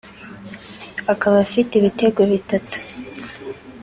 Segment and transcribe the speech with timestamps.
[1.13, 2.77] akaba afite ibitego bitatu